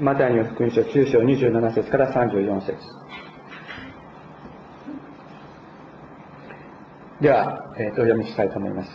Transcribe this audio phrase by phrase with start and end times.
[0.00, 2.76] マタイの福音書9章27節から34節。
[7.20, 8.90] では、えー、とお読みしたいと思います。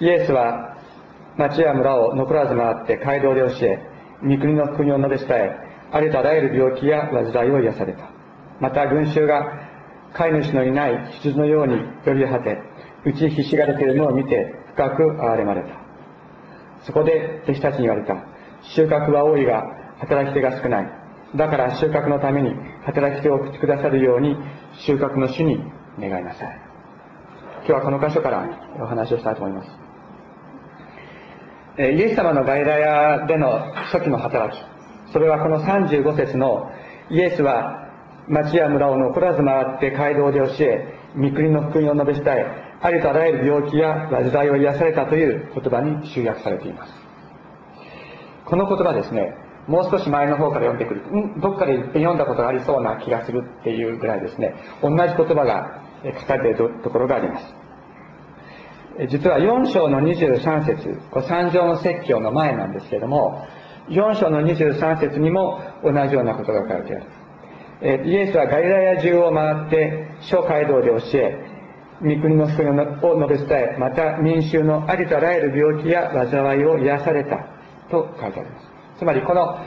[0.00, 0.76] イエスは
[1.36, 3.78] 町や村を残らず回って街道で教え
[4.22, 5.56] 御国の福音を述べ伝え
[5.92, 8.10] ありとあらゆる病気や患いを癒された。
[8.60, 9.44] また群衆が
[10.14, 12.58] 飼い主のいない羊のように呼び果て
[13.04, 15.80] 打ちひしがれているのを見て深く憐れまれた。
[16.84, 18.14] そこで弟子たちに言われた。
[18.74, 20.90] 収穫は多いが働き手が少ない。
[21.36, 22.54] だから収穫のために
[22.84, 24.36] 働き手を送ってくださるように
[24.84, 25.58] 収穫の主に
[25.98, 26.60] 願いなさい。
[27.64, 28.44] 今日はこの箇所から
[28.80, 29.70] お話をしたいと思います。
[31.78, 34.60] イエス様の外来屋での初期の働き。
[35.12, 36.70] それはこの35節の
[37.08, 37.88] イエスは
[38.28, 42.46] 町や村を残らず回って街道で教え御国の福音を述べ伝え
[42.80, 46.92] ありとあらゆる病気や患いを癒されたという言葉に集約されています。
[48.44, 49.34] この言葉ですね
[49.66, 54.54] もう少し前の方から読んでくるんどっかで一遍読んだことがありそうな気がするっていうぐらいですね。
[54.82, 55.82] 同じ言葉が
[56.20, 57.62] 書かれているところがあります。
[59.08, 63.46] 実は4章の23節これ三条の説教の前なんですけども
[63.88, 71.52] 4章の23節にも同じようなことが書いてあるイエスはガリラヤ中を回って諸街道で教え
[72.00, 77.46] 御国の福音を述べ伝えまた民衆のありとあらゆる病気や災いを癒された
[77.90, 78.81] と書いてあります。
[79.02, 79.58] つまりこの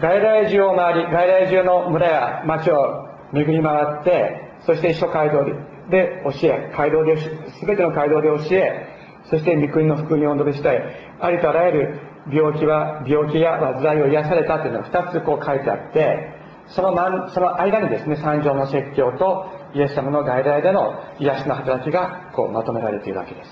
[0.00, 5.44] ガリラヤ中を回りガリラヤ中の村や町を巡り回ってそして諸街道
[5.88, 7.16] で教え街道で
[7.64, 8.88] 全ての街道で教え
[9.30, 12.00] そして御国の福音を述べ伝えありとあらゆる
[12.32, 16.42] 病気は病気や災いを癒されたというのが2つこう書いてあって
[16.74, 23.50] そのその間にですね、三条の説教とイエス様の外来での癒しの働きがこうまとめられているわけです。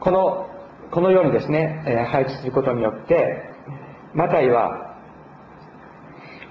[0.00, 0.53] この、
[0.94, 3.42] このようにですね、え、配置することによって、
[4.14, 4.94] マタイは、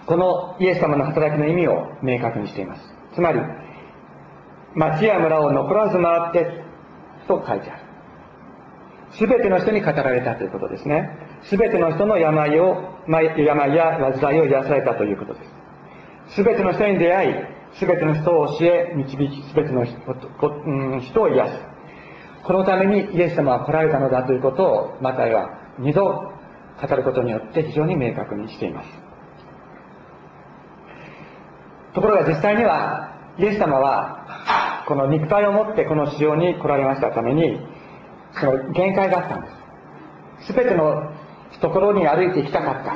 [0.06, 2.82] このイエス様の働きの意味を明確にしています。
[3.16, 3.40] つまり、
[4.76, 6.62] 町や村を残らず回って
[7.26, 7.82] と書いてある。
[9.12, 11.10] すべての人に語られたということですね。
[11.44, 15.40] すべての人の病を、病や災いを癒されたということで
[16.28, 16.36] す。
[16.36, 17.34] すべての人に出会い、
[17.80, 21.73] すべての人を教え、導き、すべての人を癒す。
[22.46, 25.50] このためにイエス様は来られたのだということを、マタイは
[25.80, 28.90] 二度語ることによって非常に明確にしています。
[31.94, 37.60] ところが実際には、イエス様は、この肉体を持ってこの市場に来られましたために、
[38.34, 39.48] その限界があったんで
[40.42, 40.48] す。
[40.48, 41.14] すべての
[41.62, 42.96] ところに歩いていきたかった。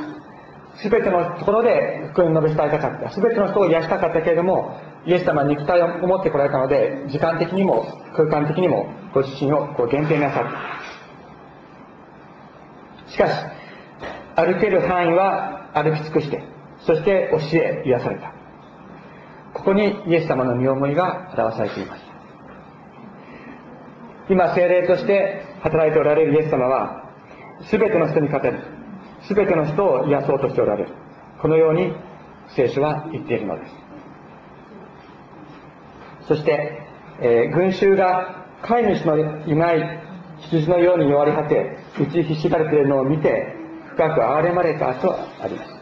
[0.81, 3.11] すべてのところで福音を述べ伝えたかった。
[3.11, 4.75] すべての人を癒したかったけれども、
[5.07, 10.43] イエス様は肉体を持ってこられたので、時間的にも空間的にもご自身をこう限定なさっ
[13.07, 13.11] た。
[13.11, 13.33] しかし、
[14.35, 16.43] 歩ける範囲は歩き尽くして、
[16.79, 18.33] そして教え、癒された。
[19.53, 22.03] ここにイエス様の身思いが表されています。
[24.29, 27.05] 今、精霊として働いておられるイエス様は、
[27.69, 28.51] すべての人に語り、
[29.21, 30.91] すべての人を癒そうとしておられる。
[31.41, 31.93] このように
[32.49, 33.86] 聖書は言っているのです。
[36.27, 36.79] そして、
[37.21, 39.17] えー、群衆が飼い主の
[39.47, 39.99] いない
[40.41, 43.55] 羊のように弱り果て、打ちひしがれているのを見て、
[43.95, 45.77] 深く憐れまれたとあります。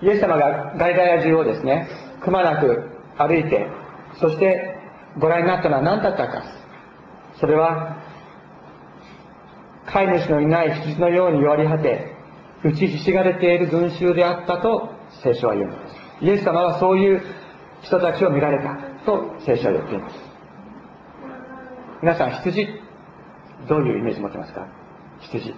[0.00, 1.88] イエス様がガイダヤ中をですね、
[2.22, 3.66] くまなく歩いて、
[4.20, 4.76] そして
[5.18, 6.44] ご覧になったのは何だったか。
[7.40, 7.96] それは、
[9.86, 12.14] 飼い主のいない羊のように弱り果て、
[12.64, 14.90] 打ちひしがれている群衆であったと
[15.22, 15.96] 聖書は言うのです。
[16.20, 17.22] イエス様はそういう
[17.82, 20.16] 人たちを見られたと聖書は言っています。
[22.02, 22.68] 皆さん、羊、
[23.68, 24.66] どういうイメージ持ってますか？
[25.20, 25.54] 羊。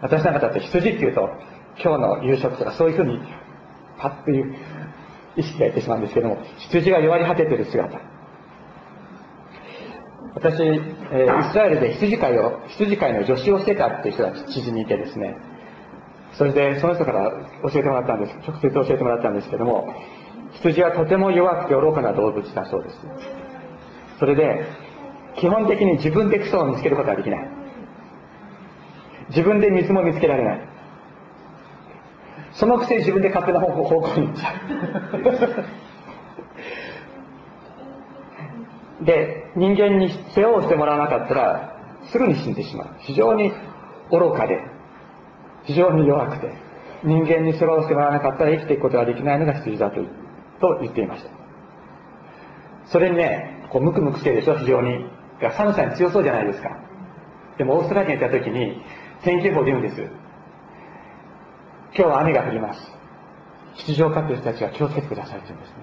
[0.00, 1.30] 私なんかだって羊っていうと、
[1.82, 3.20] 今日の夕食とかそういうふうに、
[3.98, 4.54] パッという
[5.36, 7.98] 意識がいってしまうんですけども、羊が弱り果ててる姿。
[10.34, 15.36] 私、えー、イスラエルで羊飼いを、羊飼いの助手をしてたっていう人が知人にいてですね、
[16.32, 17.30] それでその人から
[17.62, 19.94] 教えてもらったんです、直接教えてもらったんですけども、
[20.54, 22.96] 羊はとても弱くて愚かな動物だそうです。
[24.18, 24.66] それで、
[25.36, 27.48] 基本的に自分で草を見つけることはできない。
[29.30, 30.60] 自分で水も見つけられない。
[32.52, 34.52] そのくせ自分で勝手な方向に行っちゃ
[39.00, 39.04] う。
[39.04, 41.72] で、人間に世話をしてもらわなかったら、
[42.04, 42.88] すぐに死んでしまう。
[42.98, 43.52] 非常に
[44.10, 44.60] 愚かで、
[45.64, 46.52] 非常に弱くて、
[47.02, 50.00] 人間に世話をしてもらわなかったら生きていくことができないのが羊だと
[50.62, 51.30] と言っていました。
[52.86, 55.04] それにね、こうムクムクしてるでしょ、非常に。
[55.56, 56.82] 寒さに強そうじゃないですか。
[57.58, 58.82] でもオーストラリアに行った時に
[59.24, 60.10] 天気予報で言うんです今
[61.94, 62.80] 日は雨が降ります
[63.86, 65.76] 出場かってる人たちは気をつけてくださいって言うんですね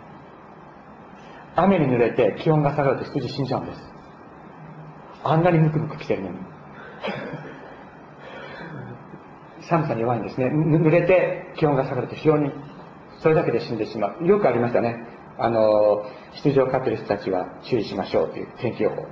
[1.56, 3.82] 雨に濡れて気温が下がると羊死んじゃうんです
[5.24, 6.38] あんなにムクムク来てるのに
[9.70, 12.52] 寒さに弱いんですね濡れて気温が下がると非常に
[13.22, 14.26] それだけで死んでしまう。
[14.26, 14.96] よくありましたね。
[15.38, 19.06] あの羊を飼ってる人たちは注意しましょうという天気予報。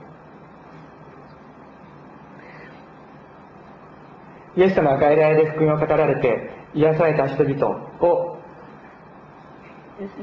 [4.58, 7.68] イエス様は外来で福音を語られて癒された人々
[8.02, 8.38] を、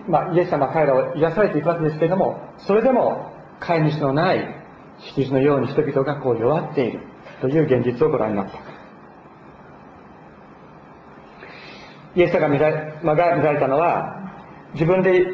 [0.08, 4.44] まあ、イエス様は彼らを癒されていくわけですけれどもそれでも飼い主のない
[4.98, 7.00] 羊のように人々がこう弱っている
[7.40, 8.58] という現実をご覧になった。
[12.16, 14.16] イエス様が見られたのは
[14.75, 15.26] 自分で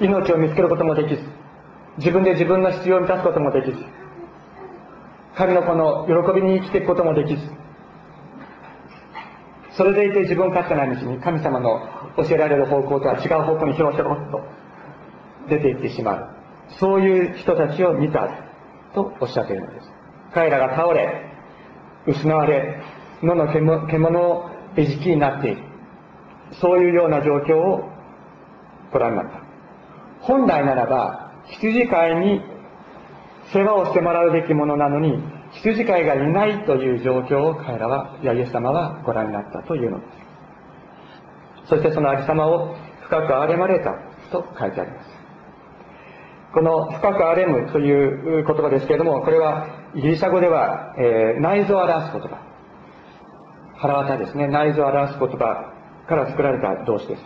[0.00, 1.22] 命を見つけることもできず
[1.98, 3.78] 自分で自分の必要を満たすこともできず
[5.36, 7.42] 神の子の喜びに生きていくこともできず
[9.76, 11.80] それでいて自分勝手な道に神様の
[12.16, 14.40] 教えられる方向とは違う方向にひょろひょろっと
[15.50, 16.28] 出ていってしまう。
[16.80, 18.28] そういう人たちを見た
[18.94, 19.92] とおっしゃっているのです。
[20.32, 21.30] 彼らが倒れ
[22.06, 22.82] 失われ
[23.22, 25.62] 野の獣の餌食になっている
[26.60, 27.90] そういうような状況を
[28.92, 29.42] ご覧になった
[30.20, 32.40] 本来ならば羊飼いに
[33.52, 40.06] 世話をしてもらうべきものなのに羊飼いがいないという状況を彼らは、やイエス様はご覧になったというので
[41.64, 41.68] す。
[41.68, 42.76] そしてそのありさまを
[43.06, 43.94] 深く憐れまれた
[44.30, 45.08] と書いてあります。
[46.52, 52.45] この深く憐れむという言葉ですけれども、これはギリシャ語では、えー、内臓を表す言葉。
[53.78, 54.48] 腹渡ですね。
[54.48, 55.72] 内臓を表す言葉
[56.08, 57.22] から作られた動詞です。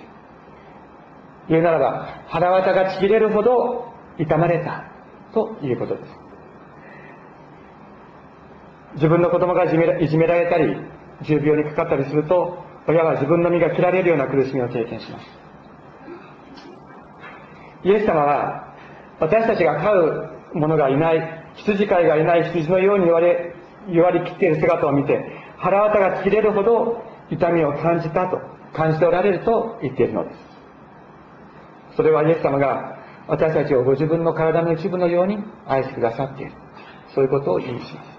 [1.48, 4.84] 言うならば、腹渡がちぎれるほど痛まれた
[5.32, 6.30] ということです。
[8.94, 9.68] 自分の子供がい
[10.08, 10.76] じめられたり
[11.22, 12.58] 重病にかかったりすると
[12.88, 15.26] 親は自分の身が切られるような苦しみを経験します
[17.84, 18.74] イエス様は
[19.20, 23.54] 私たちが飼う者がいない羊飼いがいない羊のように言われ
[23.88, 25.24] 言われきっている姿を見て
[25.60, 28.40] 腹渡が切れるほど痛みを感じたと
[28.74, 30.36] 感じておられると言っているのです。
[31.96, 32.98] それはイエス様が
[33.28, 36.52] 私たちをご自分の体の一部のように愛してくださっている。
[37.14, 38.10] そういうことを意味します。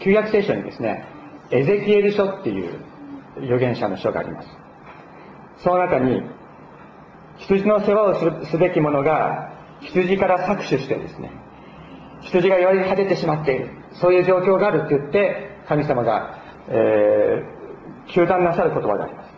[0.00, 1.06] 旧約聖書にですね、
[1.50, 2.80] エゼキエル書っていう
[3.38, 4.48] 預言者の書があります。
[5.58, 6.22] その中に、
[7.36, 11.30] 羊の世話をすべき者が羊から搾取してですね、
[12.22, 16.38] 羊が弱り果ててしまっている、そういう状況があるって言って、神様が、
[16.68, 19.28] えー、糾弾なさる言葉であります。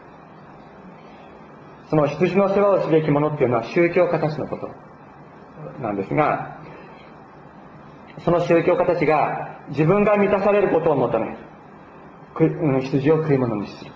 [1.90, 4.68] その羊の世話をすべき者っていうのは宗教家たちのこと
[5.82, 6.60] なんですが、
[8.24, 11.36] その宗教家たちが自分が満たされることを求める
[12.82, 13.92] 羊を食い物にする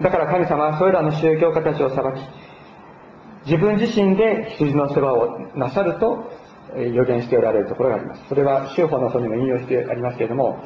[0.00, 6.30] だから神様はそれらの宗教家たちを裁き自分自身で羊の世話をなさると
[6.74, 8.28] 予言しておられるところがあります。
[8.28, 10.62] それは修法の書にも引用してありますけれども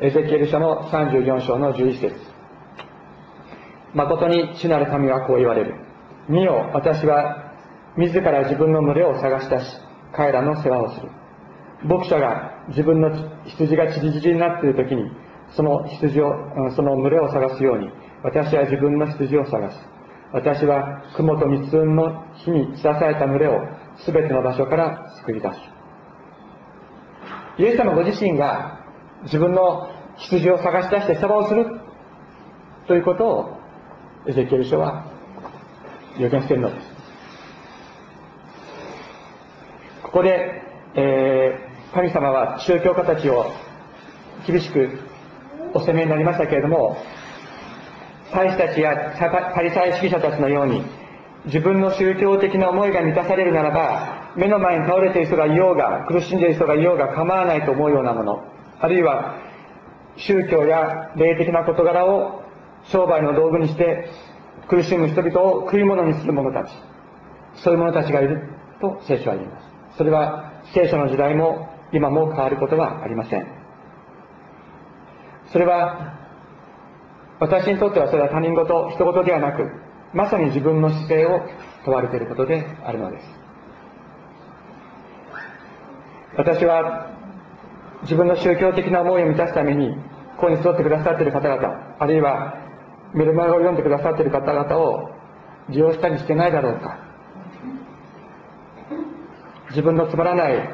[0.00, 2.14] エゼキエル書の34章の11節。
[3.94, 5.74] 誠に主なる神はこう言われる。
[6.28, 7.52] 見よ私は
[7.96, 9.66] 自ら自分の群れを探し出し
[10.12, 11.08] 彼らの世話をする。
[11.82, 13.10] 牧者が自分の
[13.46, 15.10] 羊が散り散りになっている時に
[15.56, 16.32] その羊を
[16.76, 17.90] その群れを探すように
[18.22, 19.78] 私は自分の羊を探す。
[20.32, 23.58] 私は雲と密雲の火に散らされた群れを
[24.06, 25.56] 全ての場所から救い出す。
[27.58, 28.80] イエス様ご自身が
[29.24, 31.66] 自分の羊を探し出して世話をする
[32.86, 33.60] ということを
[34.26, 35.04] エゼキエル書は
[36.18, 36.86] 予言しているのです。
[40.02, 40.62] ここで、
[40.94, 43.52] えー神様は宗教家たちを
[44.46, 45.00] 厳しく
[45.74, 46.96] お責めになりましたけれども
[48.32, 50.84] 祭司たちやパリサイ主義者たちのように
[51.46, 58.44] 自分の宗教的な思いが満たされるならば目の前に倒れている人がいようが苦しんでいる人がいようが構わないと思うようなもの
[58.80, 59.36] あるいは
[60.16, 62.42] 宗教や霊的な事柄を
[62.84, 64.08] 商売の道具にして
[64.68, 66.72] 苦しむ人々を食い物にする者たち。
[67.56, 68.48] そういう者たちがいる
[68.80, 69.96] と聖書は言います。
[69.96, 73.46] それは聖書の時代も今も変わることはありません。
[75.52, 76.16] それは
[77.40, 79.64] 私にとってはそれは他人事人事ではなく
[80.12, 81.40] まさに自分の姿勢を
[81.84, 83.26] 問われていることであるのです。
[86.36, 87.10] 私は
[88.02, 89.94] 自分の宗教的な思いを満たすために
[90.36, 92.54] ここに集ってくださっている方々あるいは
[93.12, 95.10] メルマガを読んでくださっている方々を
[95.68, 96.98] 利用したりしてないだろうか。
[99.70, 100.68] 自分のつまらない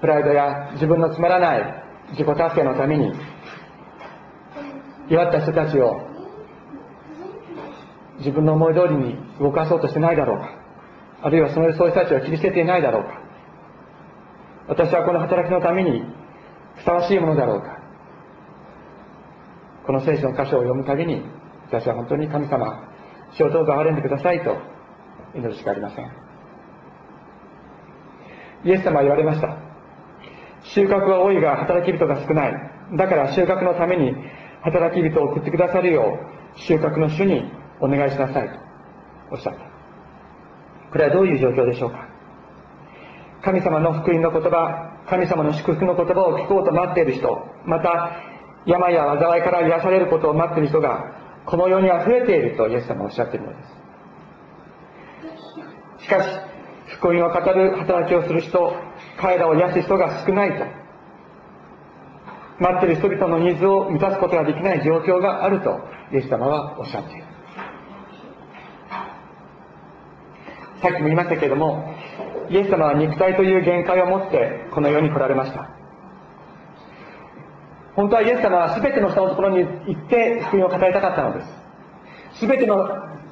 [0.00, 3.12] プライドや自分のつまらない自己達成のために
[5.08, 6.05] 弱った人たちを
[8.18, 10.50] 自分の思い通りに動かそうとしてないだろうか。
[11.22, 13.20] あるいはそのそういう人たちを切り捨てていないだろうか。
[14.68, 16.02] 私はこの働きのために
[16.76, 17.78] ふさわしいものだろうか。
[19.86, 21.22] この聖書の箇所を読むたびに
[21.68, 22.88] 私は本当に神様
[23.32, 24.56] 主をどうぞ憐れんでくださいと
[25.34, 26.10] 祈るしかありません。
[28.64, 29.56] イエス様は言われました。
[30.74, 32.52] 収穫は多いが働き人が少ない。
[32.96, 34.12] だから収穫のために
[34.62, 36.18] 働き人を送ってくださるよ
[36.56, 37.44] う収穫の主に
[37.80, 38.48] お願いしなさい。
[38.48, 38.54] と
[39.32, 39.60] おっしゃった。
[40.90, 42.06] これはどういう状況でしょうか？
[43.42, 48.16] 神様の福音の言葉神様の祝福の言葉を聞こうと待っている人また
[48.66, 51.04] 病や災いから癒されることを待っている人が
[51.44, 53.56] この世には増えているとイエス様はおっしゃっているので
[55.98, 56.04] す。
[56.04, 56.28] しかし
[56.98, 58.72] 福音を語る働きをする人
[59.20, 60.64] 彼らを癒す人が少ないと
[62.58, 65.80] 待っている人々のニーズを満たすことができない状況があると
[66.12, 67.24] イエス様はおっしゃっている。
[70.82, 71.94] さっきも言いましたけれども
[72.50, 75.70] イエス様は肉体という限界を持ってこの世に来られました。
[77.94, 82.46] 本当はイエス様は全ての人のところに行って福音を語りたかったのです。
[82.46, 82.88] 全ての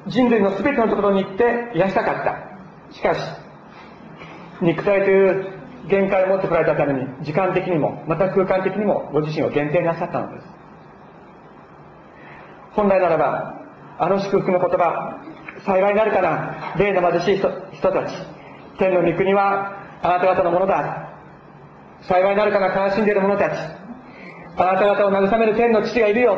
[0.09, 2.95] 人類の全てのところに行って癒したかった。
[2.95, 3.21] しかし
[4.63, 5.53] 肉体という
[5.89, 10.47] 限界を持ってこられたために時間的にもまた空間的にもご自身を限定なさったのです。
[12.73, 13.61] 本来ならば
[13.99, 15.23] あの祝福の言葉
[15.65, 16.75] 幸いになるかな。
[16.77, 18.15] 霊の貧しい人たち。
[18.79, 21.11] 天の御国はあなた方のものだ。
[22.03, 23.53] 幸いになるかな悲しんでいる者たち。
[24.57, 26.37] あなた方を慰める天の父がいるよ。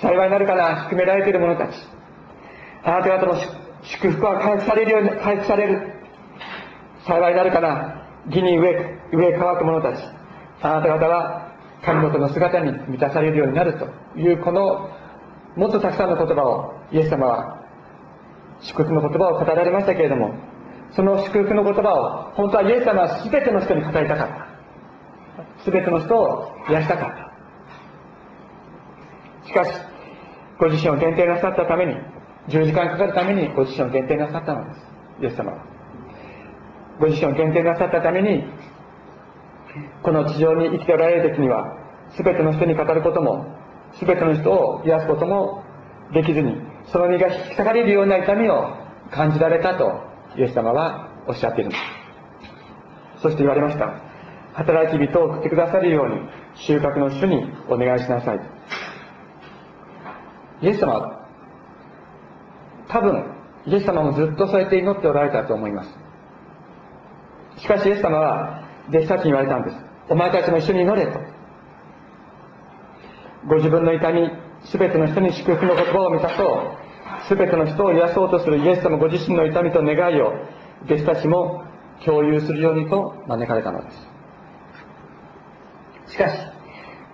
[0.00, 1.70] 幸いになるかな低められている者たち。
[2.84, 3.34] あなた方の
[3.82, 5.92] 祝福は回復されるように回復される。
[7.04, 8.72] 幸いになるかな義に上
[9.12, 10.04] 上乾く者たち。
[10.62, 11.52] あなた方は
[11.84, 13.88] 神元の姿に満たされるようになると
[14.18, 14.90] いうこの
[15.56, 17.60] もっとたくさんの言葉をイエス様は
[18.60, 20.34] 祝福の言葉を語られましたけれども
[20.94, 24.50] その祝福の言葉を本当はイエス様は全ての人に語りたかった。
[25.70, 27.08] 全ての人を癒したかっ
[29.42, 29.46] た。
[29.46, 29.70] しかし
[30.58, 31.94] ご自身を限定なさったために
[32.48, 34.80] 10時間かかるためにご自身を限定なさったのです。
[35.22, 35.64] イエス様は。
[36.98, 38.44] ご自身を限定なさったために
[40.02, 41.76] この地上に生きておられる時には
[42.16, 43.46] 全ての人に語ることも
[44.00, 45.62] 全ての人を癒すことも
[46.12, 48.76] できずにその身が引き裂かれるような痛みを
[49.10, 50.02] 感じられたと
[50.36, 51.68] イエス様はおっしゃっている。
[51.68, 54.10] んですそして言われました。
[54.54, 56.16] 働き人を送ってくださるように
[56.66, 58.40] 収穫の主にお願いしなさい。
[60.62, 61.26] イエス様は
[62.88, 63.34] 多分
[63.66, 65.90] イエス様もずっとそうやって祈っておられたと思います。
[67.58, 69.76] しかしイエス様は弟子たちに言われたんです。
[70.08, 71.20] お前たちも一緒に祈れと。
[73.46, 74.28] ご自分の痛み
[74.72, 76.44] 全ての人に祝福の言葉を満たそ
[76.76, 76.79] う。
[77.28, 80.32] 全ての人を癒そうとするイエス様ご自身の痛みと願いを
[80.84, 81.64] 弟子たちも
[82.04, 83.90] 共有するようにと招かれたので
[86.06, 86.12] す。
[86.12, 86.36] しかし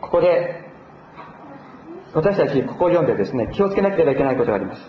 [0.01, 0.65] ここで
[2.15, 4.83] 私たちここを読んでですね気をつけなければいけないことがあります。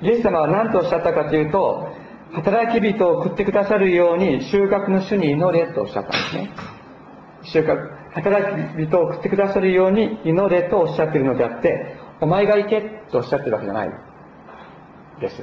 [0.00, 1.88] イエス様は何とおっしゃったかというと
[2.32, 6.50] 働き人を送ってくださるように収穫の主に祈れとおっしゃったんですね。
[7.42, 7.76] 収穫
[8.12, 14.07] 働き人を送ってくださるように祈れとおっしゃっているのであってお前が行けとおっしゃってるわけじゃない。
[15.20, 15.42] です。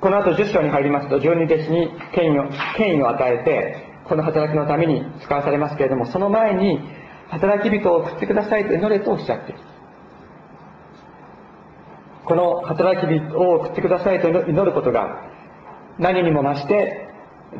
[0.00, 2.44] この後10章に入りますと十二弟子に権威を
[2.76, 6.78] 権威を与えてこの働きのために使わされますけれどもその前に
[7.28, 9.60] 働き人を送ってくださいと祈れとおっしゃっている。
[12.24, 15.22] この働き人を送ってくださいと祈ることが
[15.98, 17.08] 何にも増して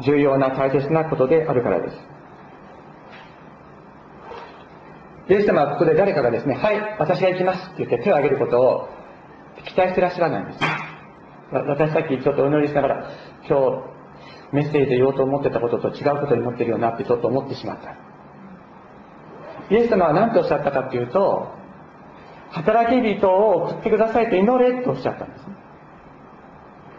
[0.04, 2.15] 重要な大切なことであるからです。
[5.28, 8.88] イエス様はここで誰かがですね、はい、私が行きますって言って手を挙げることを
[9.64, 10.58] 期待してらっしゃらないんです。
[11.52, 13.10] 私さっきちょっとお祈りしながら、
[13.48, 13.96] 今日
[14.52, 17.96] メッセージで言おうと思ってたことと違うことに思ってるよなってちょっと思ってしまった。
[19.68, 21.48] イエス様は何とおっしゃったかっていうと、
[22.50, 25.46] 働き人を送ってくださいと祈れとおっしゃったんです。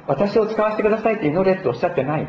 [0.08, 2.28] 私を使わせてくださいって祈れとおっしゃってない。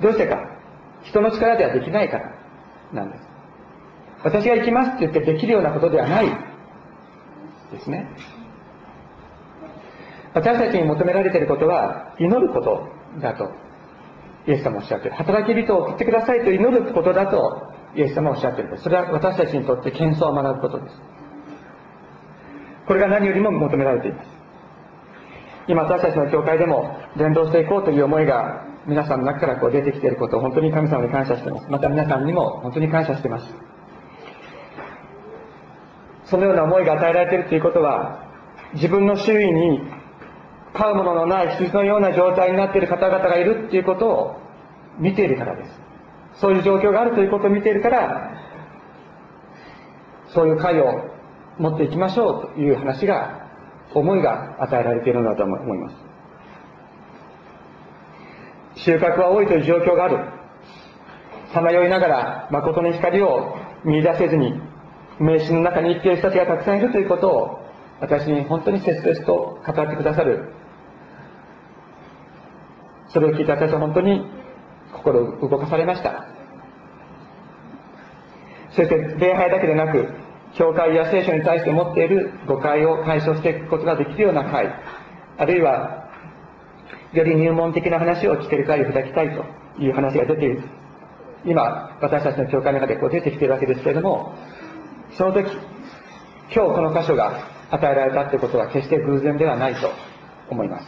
[0.00, 0.38] どうしてか。
[1.02, 2.34] 人の力ではできないから。
[2.92, 3.22] なんです。
[4.24, 6.26] 私が行きますって言ってできるようなことではない。
[7.72, 8.08] ですね。
[10.34, 12.88] 私たちに求められていることは祈ること
[13.20, 13.50] だと。
[14.46, 15.14] イエス様おっしゃってる。
[15.14, 17.70] 働き人を送ってくださいと祈ることだと。
[17.94, 20.96] イエス様おっしゃっているそれは私たちにとって謙遜を学ぶことです。
[22.86, 24.28] これが何よりも求められています。
[25.66, 31.70] 今私たちの教会でも伝道していこうという思いが皆さんの中からこう出てきていることを本当に神様に感謝してます。
[31.70, 33.46] また皆さんにも本当に感謝してます。
[36.24, 38.24] そのような思いが与えられているということは
[38.74, 39.80] 自分の周囲に
[40.72, 44.36] 飼うもののない羊のような状態になっている方々がいるっていうことを
[44.98, 45.80] 見ているからです。
[46.34, 48.30] そういう状況があるということを見ているから
[50.28, 51.10] そういう会を
[51.58, 53.48] 持っていきましょうという話が
[53.92, 56.09] 思いが与えられているのだと思います。
[58.84, 60.18] 収穫は多いという状況がある。
[61.52, 64.60] さまよいながら誠の光を見出せずに
[65.18, 67.58] 迷信の中に生きている人たちがたくさんいるということを
[68.00, 70.52] 私に本当に切々と語ってくださる。
[73.08, 74.24] それを聞いて私は本当に
[74.92, 76.26] 心を動かされました。
[78.70, 80.08] そして礼拝だけでなく
[80.54, 84.68] 教会や聖書に対して持っている誤解を解消していくことができるような会
[85.36, 85.99] あるいは
[87.12, 89.44] より入門的な話を聞ける会を開きたいと
[89.82, 90.62] いう話が出ている。
[91.44, 94.34] 今私たちの教会の中でこう出てきているわけですけれども
[95.16, 95.50] その時
[96.54, 99.90] 今日この箇所が与えられたということは決して偶然ではないと
[100.50, 100.86] 思います。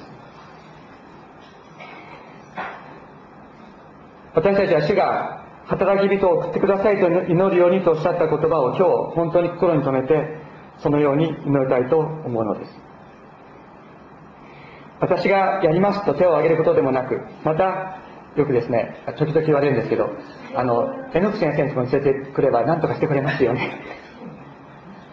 [4.35, 10.39] 私たちは主が働き人を送ってくださいと祈るようにとおっしゃった言葉を今日本当に心に留めて
[10.83, 12.92] そのように祈りたいと思うのです。
[15.03, 17.99] 私がやりますと手を挙げることでもなくまた
[18.37, 20.09] よくですね時々言われるんですけど
[20.55, 23.79] あの榎木先生のところに連れてくれば何とかしてくれますよね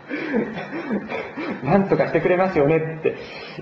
[1.66, 3.18] 何とかしてくれますよねって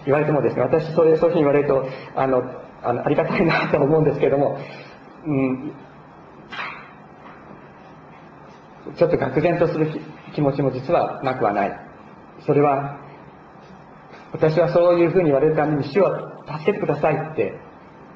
[0.05, 2.43] 言われてもですね私そういうそういうふうに言われるとあの
[2.83, 4.59] あのありがたいなと思うんですけども
[5.27, 5.73] うん、
[8.97, 9.89] ちょっと愕然とする
[10.33, 11.79] 気持ちも実はなくはない。
[12.45, 12.97] それは、
[14.31, 17.53] 私はそういうふうに言われるために主を助けてくださいって、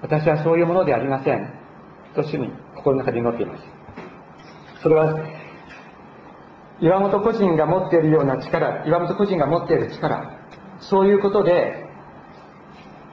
[0.02, 1.54] 私はそういうものでありません。
[2.16, 3.64] と主に心の中で祈っています。
[4.82, 5.20] それは、
[6.82, 10.32] 岩本個人が持っているような力、岩本個人が持っている力、
[10.80, 11.86] そういうことで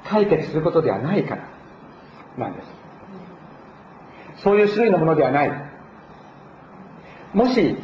[0.05, 1.49] 解決することではないから
[2.39, 2.69] なんです。
[4.43, 5.53] そういう種類のものではない。
[7.35, 7.77] もし、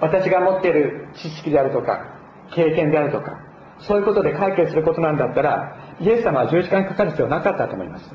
[0.00, 2.06] 私が持っている知識であるとか、
[2.54, 3.40] 経験であるとか、
[3.86, 8.10] そういうことで解決することなんだったら、イエス様は十字架にかかる必要なかったと思います。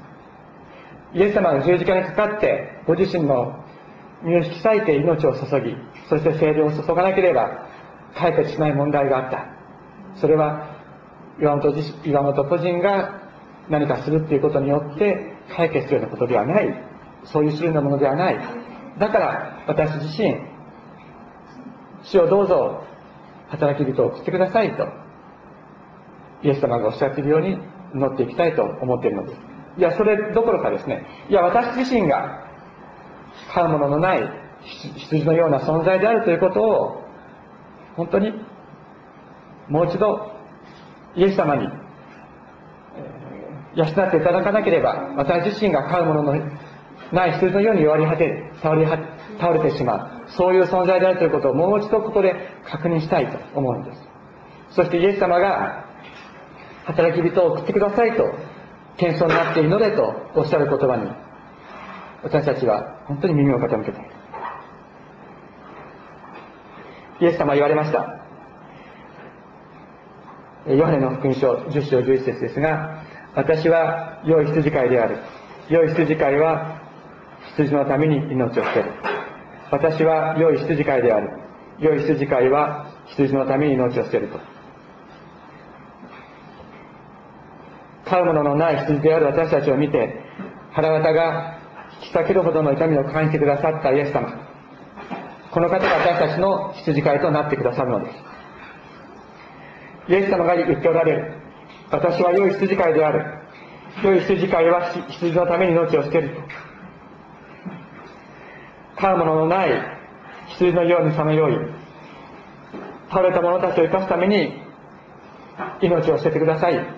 [1.13, 3.63] イエス様は十字架にかかって、ご自身の
[4.23, 5.75] 身を引き裂いて命を注ぎ、
[6.09, 7.67] そして精霊を注がなければ
[8.15, 9.45] 解決しない問題があった。
[10.19, 10.75] それは
[11.39, 13.21] 岩本岩本個人が
[13.69, 16.83] 何かするっていうことによって解決するようなことではない
[17.25, 18.39] そういう種類のものではない。
[18.99, 20.35] だから私自身、
[22.03, 22.83] 主をどうぞ
[23.49, 24.87] 働き人を送ってくださいと、
[26.43, 27.57] イエス様がおっしゃっているように
[27.93, 29.41] 祈っていきたいと思っているのです。
[29.77, 32.45] いや、それどころかですね、いや、私自身が
[33.53, 34.29] 飼うもののない
[34.61, 37.03] 羊のような存在であるということを、
[37.95, 38.33] 本当に
[39.69, 40.31] もう一度
[41.15, 41.67] イエス様に
[43.75, 46.33] 養っていただかなければ、私自身が飼うものの
[47.11, 48.85] ない羊のように弱り果て倒れ
[49.39, 54.01] 倒れてしまうそういう存在であるということをもう一度ここで確認したいと思うんです
[54.71, 55.86] そしてイエス様が
[56.87, 58.23] 働き人を送ってくださいと
[58.97, 61.11] 謙遜になって祈れとおっしゃる言葉に
[62.23, 64.17] 私たちは本当に耳を傾けたい
[67.19, 68.19] イエス様は言われました。
[70.67, 73.01] ヨハネの福音書10章11節ですが
[73.35, 75.17] 私は良い羊飼いである。
[75.69, 76.81] 良い羊飼いは
[77.55, 78.91] 羊のために命を捨てる。
[79.71, 81.29] 私は良い羊飼いである。
[81.79, 84.39] 良い羊飼いは羊のために命を捨てると。
[88.09, 90.21] 飼うもののない羊である私たちを見て
[90.71, 91.59] 腹渡が
[92.01, 94.47] 引き裂けるほどの痛みを感じてくださったイエス様。
[95.51, 98.15] この方が私たちの羊飼いとなってくださるのです。
[100.09, 101.33] イエス様が言っておられる。
[101.89, 103.25] 私は良い羊飼いである。
[104.03, 106.37] 良い羊飼いは羊のために命を捨てる。
[108.97, 109.71] 飼うもののない
[110.49, 111.57] 羊のようにさまよい。
[113.09, 114.61] 倒れた者たちを生かすために
[115.81, 116.96] 命を捨ててください。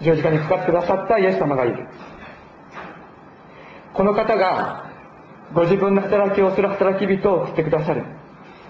[0.00, 1.86] 十字架にかかってくださったイエス様がいる。
[3.94, 4.90] この方が
[5.54, 8.04] ご自分の働きをする働き人を送ってくださる。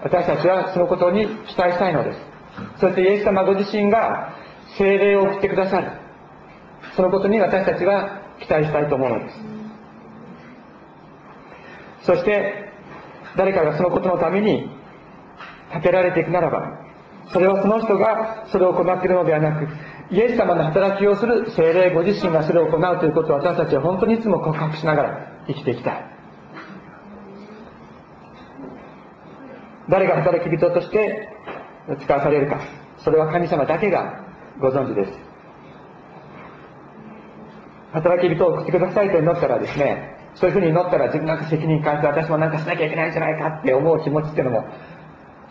[0.03, 2.19] 私たちはそのことに期待したいのです。
[2.79, 4.35] そしてイエス様ご自身が
[4.77, 5.91] 精霊を送ってくださる。
[6.95, 9.63] そのことに私たちは期待したいと思うのです。
[12.03, 12.69] そして
[13.37, 14.69] 誰かがそのことのために
[15.69, 16.79] 立てられていくならば
[17.31, 19.67] それはその人がそれを行っているのではなく
[20.11, 26.05] イエス様の働きをする精霊ご自身がそれを行うということを私たちは本当にいつも告白しながら生きていきたい。
[29.89, 31.29] 誰が働き人として
[32.01, 32.61] 使わされるか
[33.03, 34.23] それは神様だけが
[34.59, 35.33] ご存知です。
[37.93, 44.65] 働き人を送ってくださいと祈ったらですねそういうふうに祈ったら自分なんか責任感じて私もなんかしなきゃいけないんじゃないかって思う気持ちっていうのも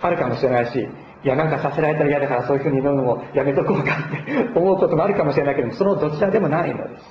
[0.00, 0.88] あるかもしれないし
[1.24, 7.04] いやなんかさせられたら嫌だからそういうふうに祈るのもやめとこうかって思うこともあるかもしれないけどもそのどちらでもないのです。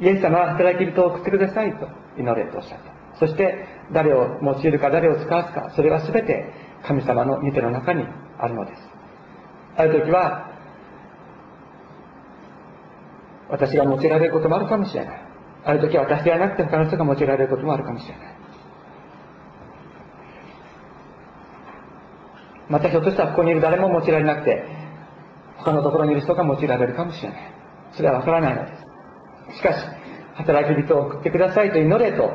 [0.00, 1.86] イエス様は働き人を送ってくださいと
[2.18, 6.52] 祈れとおっしゃったそして誰を用いるか誰を使わすかそれは全て
[6.84, 8.04] 神様の見ての中に
[8.38, 8.82] あるのです。
[9.76, 10.50] ある時は
[13.50, 15.20] 私が用いられることもあるかもしれない
[15.64, 18.41] ある時は私ではなくて他の人が用いられることもあるかもしれない。
[22.72, 24.64] またひょっとしたらここにいる誰も用いられなくて
[25.58, 27.38] 他のところにいる人が用いられるかもしれない。
[27.92, 28.72] それはわからないので
[29.52, 29.58] す。
[29.58, 29.86] しかし
[30.36, 32.30] 働き人を送ってくださいと祈れと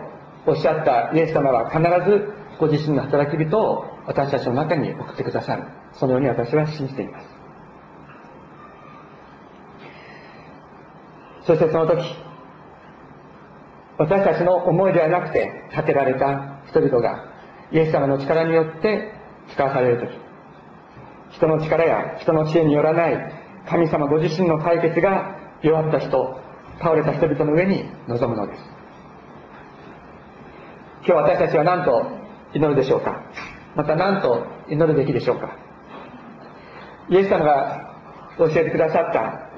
[0.45, 5.63] おっしゃったイエス様は必ずご自身の働き人を私たちの中に送ってくださる。
[5.93, 7.27] そのように私は信じています。
[11.47, 12.03] そしてその時
[13.97, 17.25] 私たちの思いではなくて建てられた人々が
[17.71, 19.13] イエス様の力によって
[19.51, 20.26] 使わされる時
[21.37, 23.33] 人の力や人の知恵によらない
[23.69, 26.39] 神様ご自身の解決が弱った人
[26.79, 28.61] 倒れた人々の上に臨むのです。
[31.05, 32.11] 今日私たちは何と
[32.53, 33.21] 祈るでしょうか？
[33.75, 35.55] また何と祈るべきでしょうか？
[37.09, 37.93] イエス様が
[38.37, 39.49] 教えてくださった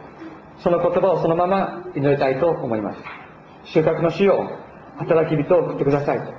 [0.62, 3.00] その言葉をそのまま祈りたいと思います。
[3.74, 4.60] 収穫の主よ
[4.98, 6.34] 働き人を送ってくださいと。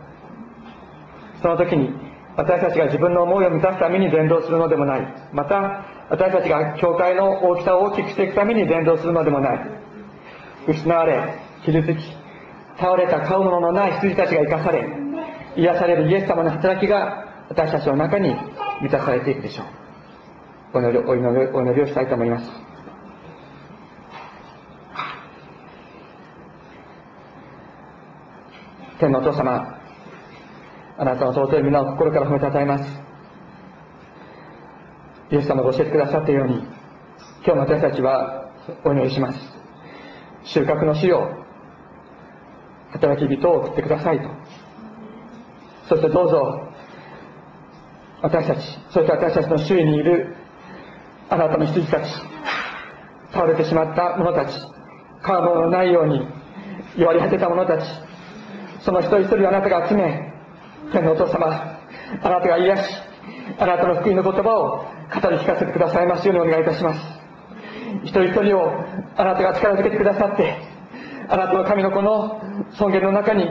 [1.43, 1.91] その時に
[2.37, 5.15] 私たちが自分の思いを満たすために伝道するのでもない。
[5.33, 9.61] また私たちが教会の大きさを大きくしていくために伝道するのでもない。
[10.69, 11.97] 失われ傷つき
[12.79, 14.89] 倒れた飼うもののない羊たちが生かされ
[15.57, 18.35] 癒されるイエス様の働きが私たちの中に
[18.81, 20.79] 満たされていくでしょう。
[20.79, 22.51] お祈りお祈りお祈りをしたいと思います。
[29.01, 29.80] 天のお父様
[31.01, 32.85] あなたの尊い皆を心から褒めたたえます。
[35.33, 36.59] イエス様が教えてくださったように
[37.43, 38.51] 今日も私たちは
[38.85, 39.39] お祈りします。
[40.45, 41.27] 収穫の死を
[42.91, 44.29] 働き人を送ってくださいと。
[45.89, 46.69] そしてどうぞ
[48.21, 48.61] 私たち
[48.91, 50.37] そして私たちの周囲にいる
[51.31, 52.13] あなたの羊たち
[53.33, 54.53] 倒れてしまった者たち
[55.23, 56.29] 飼うもののないように
[56.99, 57.87] 弱り果てた者たち
[58.85, 60.30] その一人一人あなたが集め
[60.93, 61.47] 天のお父様
[62.23, 62.97] あなたが癒し
[63.59, 64.87] あなたの福音の言葉を
[65.23, 67.01] 語り聞かせてくださいますようにお願いいたします。
[68.05, 68.73] 一人一人を
[69.17, 70.57] あなたが力づけてくださって
[71.29, 72.41] あなたの神の子の
[72.73, 73.49] 尊厳の中に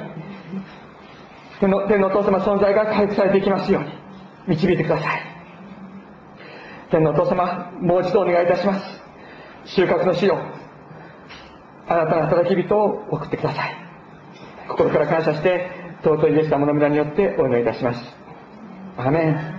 [1.60, 3.90] 天の天のお父様存在が回復されていきますように
[4.48, 5.22] 導いてください。
[6.92, 9.02] 天のお父様もう一度お願いいたします。
[9.66, 10.38] 収穫の死を
[11.88, 13.76] あなたの働き人を送ってください。
[14.70, 18.00] 心から感謝して尊いイエス様の皆によってお祈りいたします。
[18.98, 19.59] アメン。